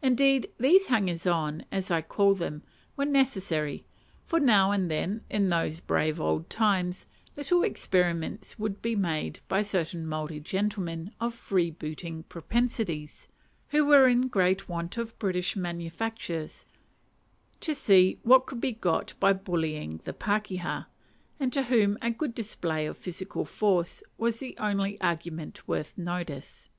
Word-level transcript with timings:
Indeed 0.00 0.50
these 0.58 0.86
hangers 0.86 1.26
on, 1.26 1.62
as 1.70 1.90
I 1.90 2.00
call 2.00 2.34
them, 2.34 2.62
were 2.96 3.04
necessary; 3.04 3.84
for 4.24 4.40
now 4.40 4.70
and 4.70 4.90
then, 4.90 5.26
in 5.28 5.50
those 5.50 5.80
brave 5.80 6.18
old 6.18 6.48
times, 6.48 7.04
little 7.36 7.62
experiments 7.62 8.58
would 8.58 8.80
be 8.80 8.96
made 8.96 9.40
by 9.46 9.60
certain 9.60 10.06
Maori 10.06 10.40
gentlemen 10.40 11.12
of 11.20 11.34
freebooting 11.34 12.22
propensities, 12.30 13.28
who 13.68 13.84
were 13.84 14.08
in 14.08 14.28
great 14.28 14.70
want 14.70 14.96
of 14.96 15.18
"British 15.18 15.54
manufactures," 15.54 16.64
to 17.60 17.74
see 17.74 18.20
what 18.22 18.46
could 18.46 18.62
be 18.62 18.72
got 18.72 19.12
by 19.20 19.34
bullying 19.34 20.00
"the 20.04 20.14
pakeha," 20.14 20.86
and 21.38 21.52
to 21.52 21.64
whom 21.64 21.98
a 22.00 22.10
good 22.10 22.34
display 22.34 22.86
of 22.86 22.96
physical 22.96 23.44
force 23.44 24.02
was 24.16 24.38
the 24.40 24.56
only 24.56 24.98
argument 25.02 25.68
worth 25.68 25.98
notice. 25.98 26.70